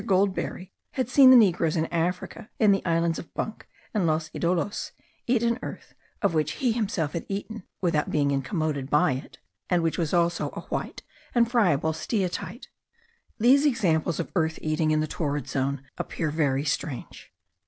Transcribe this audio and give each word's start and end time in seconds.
Goldberry 0.03 0.71
had 0.93 1.09
seen 1.09 1.29
the 1.29 1.35
negroes 1.37 1.75
in 1.77 1.85
Africa, 1.93 2.49
in 2.57 2.71
the 2.71 2.83
islands 2.87 3.19
of 3.19 3.31
Bunck 3.35 3.67
and 3.93 4.07
Los 4.07 4.31
Idolos, 4.33 4.93
eat 5.27 5.43
an 5.43 5.59
earth 5.61 5.93
of 6.23 6.33
which 6.33 6.53
he 6.53 6.71
had 6.71 6.77
himself 6.77 7.15
eaten, 7.29 7.61
without 7.81 8.09
being 8.09 8.31
incommoded 8.31 8.89
by 8.89 9.11
it, 9.11 9.37
and 9.69 9.83
which 9.83 9.99
also 9.99 10.23
was 10.49 10.65
a 10.65 10.67
white 10.69 11.03
and 11.35 11.51
friable 11.51 11.93
steatite. 11.93 12.65
These 13.37 13.63
examples 13.67 14.19
of 14.19 14.31
earth 14.35 14.57
eating 14.63 14.89
in 14.89 15.01
the 15.01 15.07
torrid 15.07 15.47
zone 15.47 15.83
appear 15.99 16.31
very 16.31 16.65
strange. 16.65 17.31